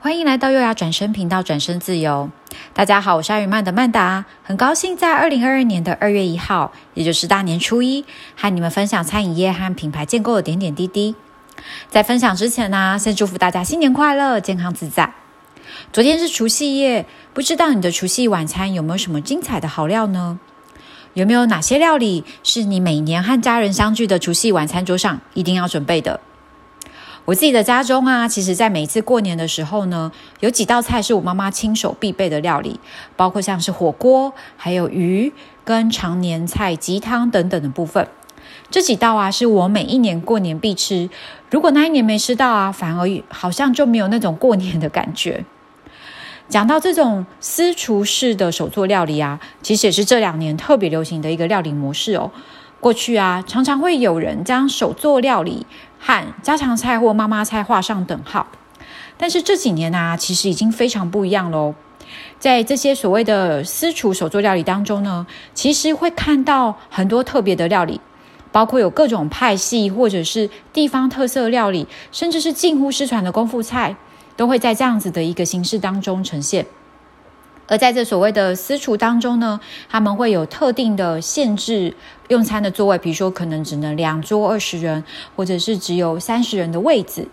[0.00, 2.30] 欢迎来到优雅转身频道，转身自由。
[2.72, 8.04] 大家好，我是阿宇曼的曼达，很高兴在二零二二年的二月一号，也就是大年初一，
[8.36, 11.16] 和你们分享餐饮业和品牌建构的点点滴滴。
[11.88, 15.12] 在分享之前呢、先祝福大家新年快乐，健康自在。
[15.92, 17.04] 昨天是除夕夜，
[17.34, 20.38] 不知道你的除夕晚餐有没有什么精彩的好料呢？
[21.14, 26.20] 有没有哪些料理是你每年和家人相聚的除夕晚餐桌上一定要准备的？
[27.28, 32.80] 我自己的家中啊，其实在每一次过年的时候呢，有几道菜是我妈妈亲手必备的料理，
[33.16, 35.30] 包括像是火锅，还有鱼
[35.62, 38.08] 跟常年菜、鸡汤等等的部分。
[38.70, 41.10] 这几道啊，是我每一年过年必吃。
[41.50, 45.44] 如果那一年没吃到啊，反而好像就没有那种过年的感觉。
[46.48, 52.30] 讲到这种私厨式的手作料理啊，其实也是这两年特别流行的一个料理模式哦。
[52.80, 55.66] 过去啊，常常会有人将手作料理
[56.08, 58.46] 和家常菜或妈妈菜画上等号，
[59.18, 61.74] 但是这几年啊，其实已经非常不一样喽。
[62.38, 68.00] 在这些所谓的私厨手作料理当中呢，其实会看到很多特别的料理，
[68.50, 73.94] 包括有各种派系或者是地方特色料理，甚至是近乎失传的功夫菜，
[74.34, 76.64] 都会在这样子的一个形式当中呈现。
[77.68, 81.94] 而在这所谓的私厨当中呢，他们会有特定的限制
[82.28, 85.04] 用餐的座位，比如说可能只能两桌二十人，
[85.36, 87.28] 或者是只有三十人的位置。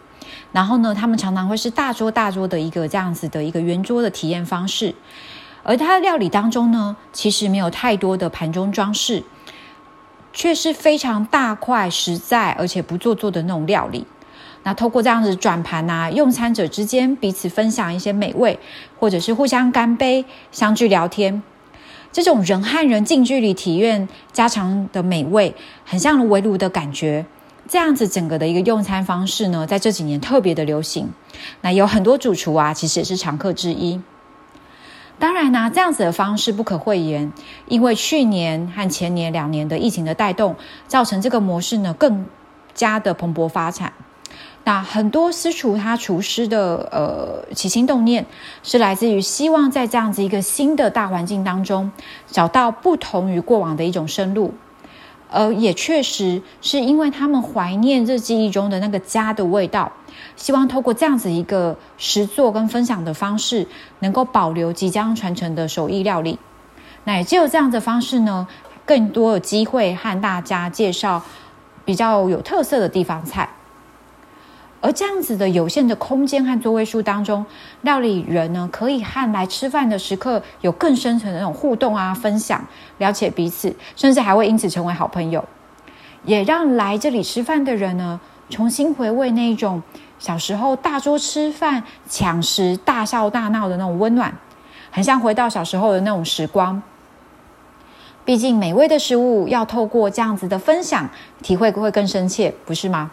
[0.52, 4.94] 然后呢，他们常常会是大桌大桌的一个这样子的一个圆桌的体验方式。
[5.64, 9.23] 而它的料理当中呢，其实没有太多的盘中装饰，
[10.33, 14.05] 却是非常大块、实在而且不做作的那种料理。
[14.66, 18.58] 那透过这样子转盘啊，用餐者之间彼此分享一些美味，
[18.99, 21.44] 或者是互相干杯、相聚聊天，
[22.11, 25.53] 这种人和人近距离体验家常的美味，
[25.86, 27.27] 很像围炉的感觉。
[27.67, 31.11] 这样子整个的一个用餐方式呢，在这几年特别的流行。
[31.61, 34.02] 那有很多主厨啊，其实也是常客之一。
[35.19, 37.31] 当然呢、啊，这样子的方式不可讳言，
[37.67, 40.55] 因为去年和前年两年的疫情的带动，
[40.87, 42.26] 造成这个模式呢更
[42.73, 43.93] 加的蓬勃发展。
[44.65, 48.26] 那很多私厨他厨师的呃起心动念，
[48.64, 51.92] 是来自于希望在这样子一个新的大环境当中，
[52.26, 54.55] 找到不同于过往的一种生路，
[55.30, 59.92] 呃也确实是因为他们怀念这记忆中的那个家的味道，
[60.36, 63.67] 希望透过这样子一个实作跟分享的方式，
[63.99, 66.39] 能够保留即将传承的手艺料理。
[67.03, 68.47] 那也只有这样的方式呢，
[68.83, 71.21] 更多有机会和大家介绍
[71.86, 73.47] 比较有特色的地方菜。
[74.85, 77.43] 而这样子的有限的空间和座位数当中，
[77.81, 82.63] 料理人呢可以和来吃饭的食客有更深层的那种互动啊，分享、
[82.99, 85.43] 了解彼此，甚至还会因此成为好朋友，
[86.23, 89.81] 也让来这里吃饭的人呢重新回味那一种
[90.19, 94.37] 小时候大桌吃饭、抢食、大笑大闹的那种温暖，
[94.91, 96.79] 很像回到小时候的那种时光。
[98.23, 101.09] 毕竟美味的食物要透过这样子的分享，
[101.41, 103.09] 体会会更深切，不是吗？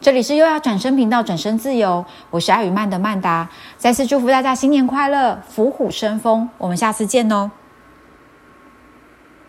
[0.00, 7.50] 这里是又要转身频道，转身自由，我是爱与曼的曼达，再次祝福大家新年快乐，虎虎生风，我们下次见哦。